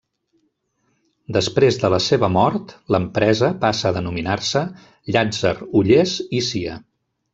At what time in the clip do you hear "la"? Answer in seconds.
1.93-1.99